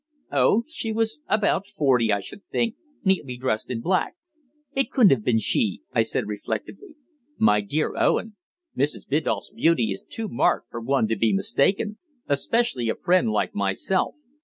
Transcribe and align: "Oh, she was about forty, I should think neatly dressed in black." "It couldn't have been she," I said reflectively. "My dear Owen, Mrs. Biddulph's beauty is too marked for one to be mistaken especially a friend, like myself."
"Oh, 0.31 0.63
she 0.67 0.91
was 0.91 1.19
about 1.27 1.67
forty, 1.67 2.11
I 2.11 2.21
should 2.21 2.43
think 2.47 2.75
neatly 3.05 3.37
dressed 3.37 3.69
in 3.69 3.81
black." 3.81 4.15
"It 4.75 4.89
couldn't 4.89 5.11
have 5.11 5.23
been 5.23 5.37
she," 5.37 5.81
I 5.93 6.01
said 6.01 6.25
reflectively. 6.27 6.95
"My 7.37 7.61
dear 7.61 7.93
Owen, 7.95 8.35
Mrs. 8.75 9.07
Biddulph's 9.07 9.51
beauty 9.51 9.91
is 9.91 10.01
too 10.01 10.27
marked 10.27 10.71
for 10.71 10.81
one 10.81 11.07
to 11.09 11.15
be 11.15 11.33
mistaken 11.33 11.99
especially 12.27 12.89
a 12.89 12.95
friend, 12.95 13.29
like 13.29 13.53
myself." 13.53 14.15